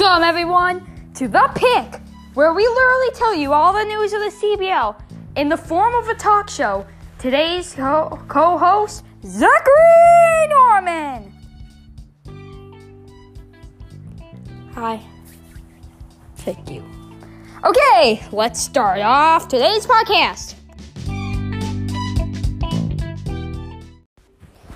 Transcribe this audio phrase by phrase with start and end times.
[0.00, 2.00] Welcome, everyone, to The Pick,
[2.32, 4.98] where we literally tell you all the news of the CBL
[5.36, 6.86] in the form of a talk show.
[7.18, 8.16] Today's co
[8.56, 11.34] host, Zachary Norman.
[14.72, 15.02] Hi.
[16.36, 16.82] Thank you.
[17.62, 20.54] Okay, let's start off today's podcast.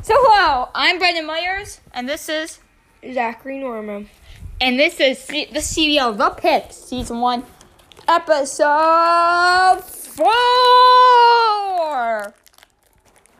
[0.02, 2.58] So, hello, I'm Brendan Myers, and this is
[3.10, 4.10] Zachary Norman.
[4.64, 7.44] And this is the CBL The Pick, Season 1,
[8.08, 10.24] Episode 4!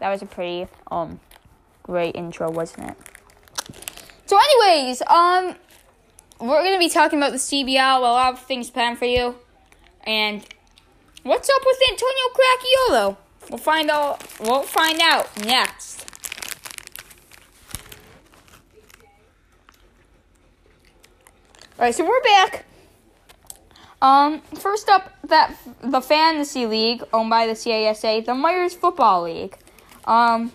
[0.01, 1.21] That was a pretty, um,
[1.83, 2.97] great intro, wasn't it?
[4.27, 5.55] So, anyways, um,
[6.41, 9.37] we're to be talking about the CBL, a lot of things planned for you.
[10.07, 10.45] And
[11.23, 13.17] what's up with Antonio Cracchiolo?
[13.49, 15.94] We'll find out, we'll find out next.
[21.77, 22.65] All right, so we're back.
[24.01, 29.59] Um, first up, that the fantasy league owned by the CASA, the Myers Football League.
[30.05, 30.53] Um,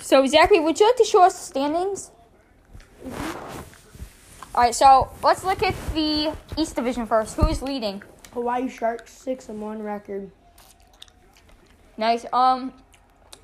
[0.00, 2.10] so Zachary, would you like to show us the standings?
[4.54, 7.36] All right, so let's look at the East Division first.
[7.36, 8.02] Who's leading?
[8.32, 10.30] Hawaii Sharks six and one record.
[11.98, 12.24] Nice.
[12.32, 12.72] Um,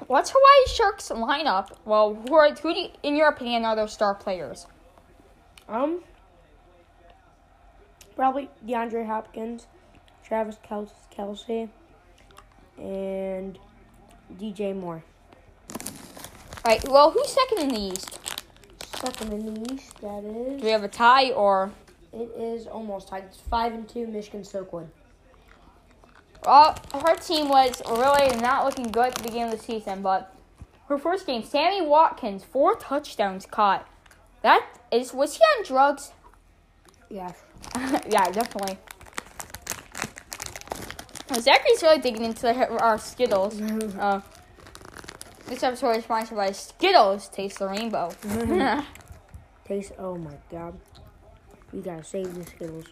[0.06, 1.68] what's Hawaii Sharks lineup?
[1.84, 4.66] Well, who are who do you, in your opinion are those star players?
[5.68, 6.00] Um,
[8.20, 9.66] probably DeAndre Hopkins,
[10.22, 11.70] Travis Kel- Kelce,
[12.76, 13.58] and
[14.38, 15.02] DJ Moore.
[15.72, 15.80] All
[16.66, 16.86] right.
[16.86, 18.18] Well, who's second in the East?
[18.94, 20.60] Second in the East, that is.
[20.60, 21.72] Do we have a tie or?
[22.12, 23.24] It is almost tied.
[23.24, 24.06] It's five and two.
[24.06, 24.88] Michigan Silkwood.
[26.44, 30.36] Well, her team was really not looking good at the beginning of the season, but
[30.88, 33.88] her first game, Sammy Watkins, four touchdowns caught.
[34.42, 36.12] That is, was he on drugs?
[37.08, 37.32] Yeah.
[38.08, 38.78] yeah, definitely.
[41.34, 43.60] Zachary's really digging into the, our Skittles.
[43.98, 44.20] Uh,
[45.46, 47.28] this episode is sponsored by Skittles.
[47.28, 48.12] Taste the rainbow.
[49.64, 49.92] Taste.
[49.98, 50.78] Oh my God.
[51.72, 52.86] We gotta save the Skittles.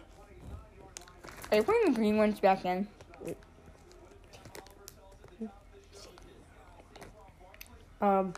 [1.51, 2.87] Are you putting the green ones back in?
[8.01, 8.33] Um.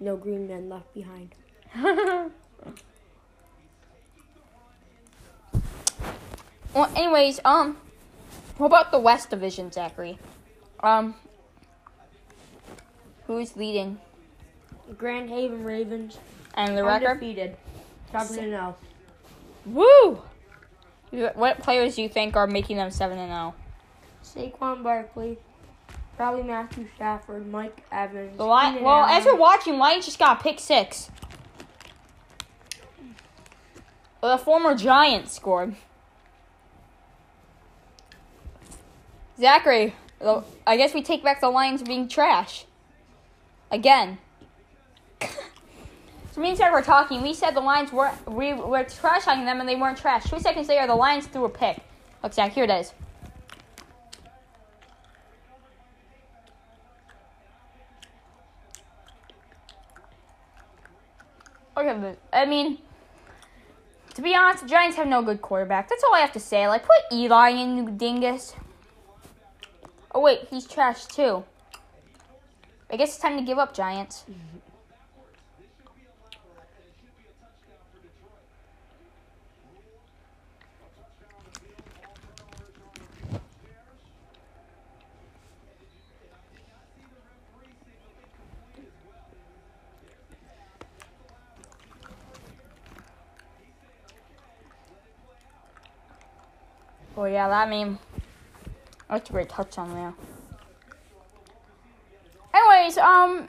[0.00, 1.34] No green men left behind.
[6.74, 7.76] Well, anyways, um,
[8.56, 10.18] what about the West Division, Zachary?
[10.80, 11.14] Um,
[13.26, 13.98] who's leading?
[14.96, 16.18] Grand Haven Ravens.
[16.54, 17.08] And the record?
[17.08, 17.56] Undefeated.
[18.10, 18.76] Seven and oh.
[19.66, 20.22] zero.
[21.12, 21.30] Woo!
[21.34, 23.54] What players do you think are making them seven and oh?
[24.22, 24.50] zero?
[24.50, 25.38] Saquon Barkley,
[26.16, 28.36] probably Matthew Stafford, Mike Evans.
[28.36, 28.44] The.
[28.44, 29.40] Keenan Well, as we're Allen.
[29.40, 31.10] watching, Lions just got a pick six.
[34.20, 35.76] The former Giants scored.
[39.38, 39.94] Zachary,
[40.66, 42.64] I guess we take back the Lions being trash.
[43.70, 44.18] Again.
[45.20, 47.22] so me and Zach were talking.
[47.22, 50.24] We said the Lions were we were trash talking them and they weren't trash.
[50.24, 51.78] Two seconds later, the Lions threw a pick.
[52.22, 52.92] Look, Zach, here it is.
[61.76, 62.78] Okay, I mean,
[64.14, 65.88] to be honest, the Giants have no good quarterback.
[65.88, 66.66] That's all I have to say.
[66.66, 68.56] Like, put Eli in, you dingus.
[70.12, 71.44] Oh wait, he's trash too.
[72.90, 74.24] I guess it's time to give up, Giants.
[97.16, 97.98] Oh yeah, that mean
[99.08, 100.14] that's a great touchdown there.
[102.54, 103.48] Anyways, um,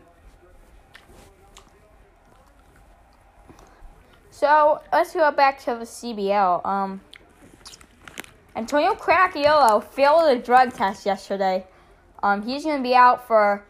[4.30, 6.66] so let's go back to the CBL.
[6.66, 7.02] Um,
[8.56, 11.66] Antonio Cracchiolo failed a drug test yesterday.
[12.22, 13.64] Um, he's gonna be out for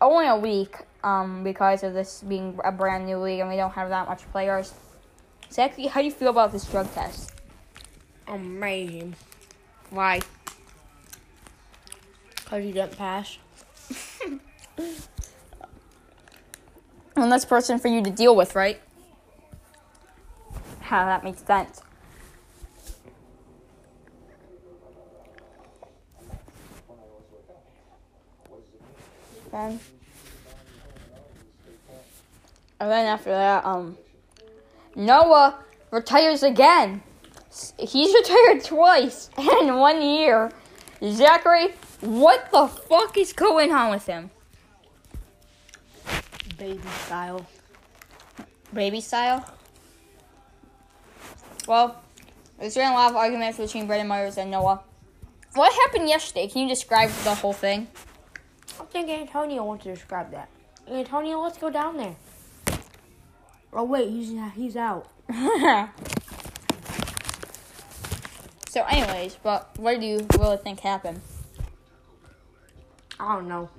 [0.00, 0.76] only a week.
[1.04, 4.22] Um, because of this being a brand new league and we don't have that much
[4.30, 4.72] players.
[5.46, 7.32] Exactly, how do you feel about this drug test?
[8.28, 9.16] Amazing.
[9.90, 10.20] Why?
[12.52, 13.38] Because you didn't pass.
[17.14, 18.78] One less person for you to deal with, right?
[20.80, 21.80] How that makes sense.
[29.50, 29.80] Then,
[32.80, 33.96] and then after that, um,
[34.94, 35.58] Noah
[35.90, 37.02] retires again.
[37.78, 40.52] He's retired twice in one year.
[41.02, 44.30] Zachary, what the fuck is going on with him?
[46.58, 47.46] Baby style.
[48.74, 49.48] Baby style?
[51.68, 52.02] Well,
[52.58, 54.82] there's been a lot of arguments between Brendan Myers and Noah.
[55.54, 56.48] What happened yesterday?
[56.48, 57.86] Can you describe the whole thing?
[58.80, 60.48] I think Antonio wants to describe that.
[60.90, 62.16] Antonio, let's go down there.
[63.72, 65.08] Oh wait, he's he's out.
[68.68, 71.20] so, anyways, but what do you really think happened?
[73.22, 73.70] I don't know.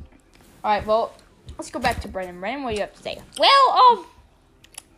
[0.64, 1.12] All right, well,
[1.60, 2.40] let's go back to Brendan.
[2.40, 3.20] Brendan, what do you have to say?
[3.38, 4.08] Well, um,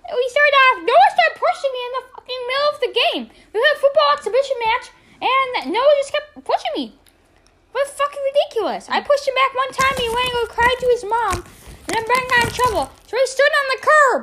[0.06, 0.77] we started off.
[0.86, 3.24] Noah started pushing me in the fucking middle of the game.
[3.50, 4.86] We had a football exhibition match,
[5.18, 6.94] and Noah just kept pushing me.
[7.74, 8.86] What fucking ridiculous!
[8.86, 9.97] I pushed him back one time.
[9.97, 11.36] He went and go cry to his mom.
[11.89, 14.21] And then Brendan got in trouble, so he stood on the curb.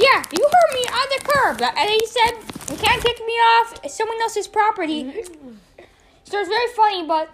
[0.00, 1.56] Yeah, you heard me on the curb.
[1.60, 2.40] And he said,
[2.72, 5.12] "You can't kick me off someone else's property."
[6.24, 7.28] so it's very funny, but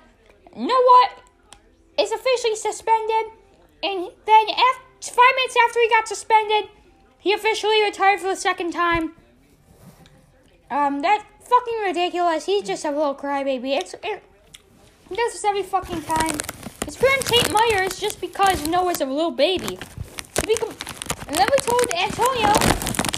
[0.51, 1.24] you know what?
[1.97, 3.33] Is officially suspended,
[3.83, 6.69] and then after, five minutes after he got suspended,
[7.21, 9.13] he officially retired for the second time.
[10.71, 12.47] Um, that's fucking ridiculous.
[12.47, 13.77] He's just a little crybaby.
[13.77, 14.23] It's it,
[15.09, 16.37] he does this every fucking time.
[16.85, 19.79] His parent Tate Myers just because Noah's a little baby.
[21.27, 22.53] And then we told Antonio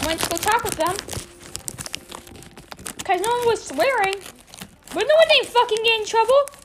[0.05, 0.95] went to go talk with them
[2.97, 4.15] because no one was swearing,
[4.93, 6.56] but no one didn't fucking get in trouble.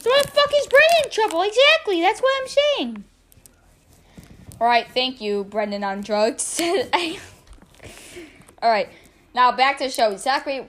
[0.00, 1.42] So why the fuck is Brendan in trouble?
[1.42, 3.04] Exactly, that's what I'm saying.
[4.60, 6.60] Alright, thank you, Brendan on drugs.
[8.62, 8.88] Alright.
[9.34, 10.16] Now back to the show.
[10.16, 10.66] Zachary,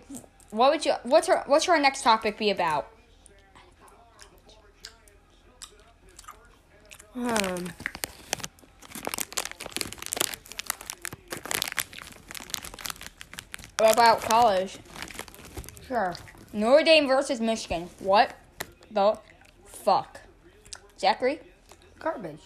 [0.51, 2.87] what would you what's our what's our next topic be about?
[7.15, 7.71] Um.
[13.79, 14.77] What about college?
[15.87, 16.13] Sure.
[16.51, 17.89] Notre Dame versus Michigan.
[17.99, 18.33] What
[18.91, 19.17] the
[19.65, 20.21] fuck?
[20.99, 21.39] Zachary?
[21.99, 22.41] Garbage.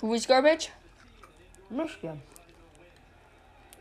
[0.00, 0.70] Who was garbage?
[1.70, 2.22] Michigan.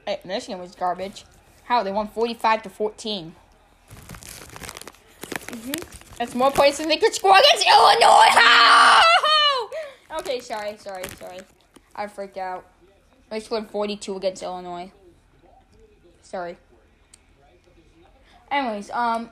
[0.06, 1.26] Hey, Michigan was garbage.
[1.66, 1.84] How?
[1.84, 3.36] They won 45 to 14.
[6.18, 8.30] That's more points than they could score against Illinois.
[8.30, 9.02] How?
[10.20, 11.40] Okay, sorry, sorry, sorry.
[11.96, 12.66] I freaked out.
[13.30, 14.92] They scored 42 against Illinois.
[16.22, 16.58] Sorry.
[18.52, 19.30] Anyways, um,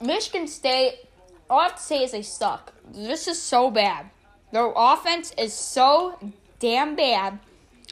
[0.00, 0.98] Michigan State,
[1.48, 2.72] all I have to say is they suck.
[2.92, 4.06] This is so bad.
[4.52, 6.18] Their offense is so
[6.58, 7.38] damn bad.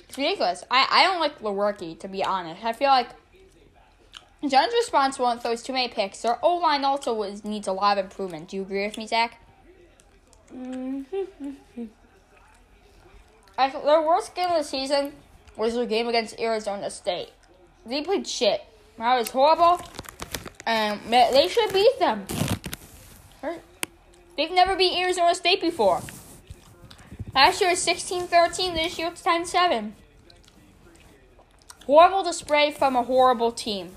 [0.08, 0.64] It's ridiculous.
[0.70, 2.64] I, I don't like Lewerke, to be honest.
[2.64, 3.08] I feel like
[4.46, 6.22] John's responsible and throws too many picks.
[6.22, 8.48] Their O line also was, needs a lot of improvement.
[8.48, 9.40] Do you agree with me, Zach?
[10.54, 11.84] Mm-hmm.
[13.56, 15.12] I, th- their worst game of the season
[15.56, 17.30] was their game against Arizona State.
[17.86, 18.64] They played shit.
[18.98, 19.80] That was horrible.
[20.66, 22.26] Um, ma- they should beat them.
[24.36, 26.00] They've never beat Arizona State before.
[27.34, 29.94] Last year was 16 13, this year it's 10 7.
[31.86, 33.90] Horrible display from a horrible team.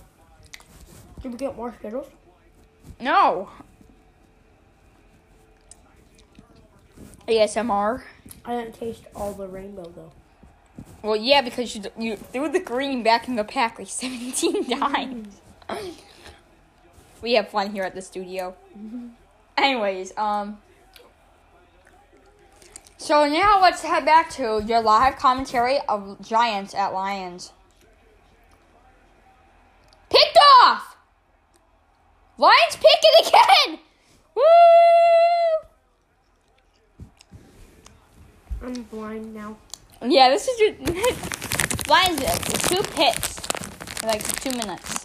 [1.21, 2.07] Did we get more Skittles?
[3.00, 3.50] No.
[7.27, 8.03] ASMR.
[8.44, 10.12] I didn't taste all the rainbow though.
[11.01, 15.36] Well, yeah, because you you threw the green back in the pack like 17 times.
[17.22, 18.55] we have fun here at the studio.
[19.57, 20.60] Anyways, um.
[22.98, 27.51] So now let's head back to your live commentary of Giants at Lions.
[30.10, 30.95] Picked off!
[32.38, 33.79] Lions pick it again!
[34.36, 34.43] Woo!
[38.63, 39.57] I'm blind now.
[40.01, 40.72] Yeah, this is your
[41.88, 42.36] Lions uh,
[42.69, 43.36] two picks
[44.05, 45.04] like two minutes.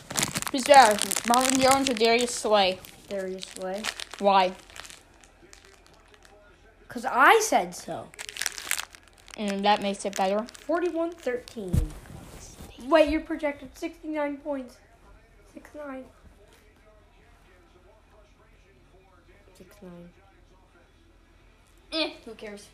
[0.51, 0.97] Who's better,
[1.29, 2.77] Marvin Jones or Darius Slay?
[3.07, 3.83] Darius Slay.
[4.19, 4.51] Why?
[6.85, 8.09] Because I said so.
[9.37, 10.45] And that makes it better.
[10.65, 11.71] 41 13.
[12.83, 14.75] Wait, you're projected 69 points.
[15.53, 16.03] 6 9.
[19.57, 19.91] 6 9.
[21.93, 22.67] Eh, who cares?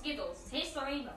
[0.00, 0.38] Skittles.
[0.50, 1.10] Taste the rainbow.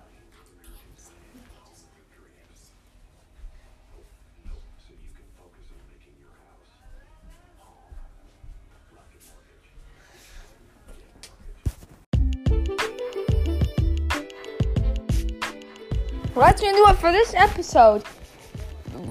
[16.35, 18.03] Well, that's gonna do it for this episode.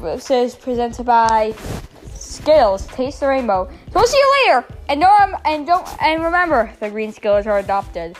[0.03, 1.55] This is presented by
[2.13, 2.87] Skittles.
[2.89, 3.71] Taste the rainbow.
[3.87, 4.67] So we'll see you later.
[4.91, 8.19] And don't and don't and remember the green Skittles are adopted.